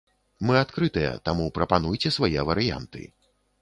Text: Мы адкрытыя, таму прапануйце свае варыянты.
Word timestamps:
Мы 0.49 0.53
адкрытыя, 0.63 1.11
таму 1.29 1.45
прапануйце 1.61 2.17
свае 2.19 2.35
варыянты. 2.53 3.09